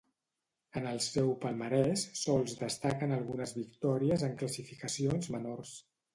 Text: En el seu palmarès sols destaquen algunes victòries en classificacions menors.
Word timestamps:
En 0.79 0.85
el 0.91 0.95
seu 1.07 1.29
palmarès 1.43 2.05
sols 2.21 2.57
destaquen 2.63 3.15
algunes 3.19 3.55
victòries 3.59 4.27
en 4.31 4.35
classificacions 4.43 5.33
menors. 5.39 5.79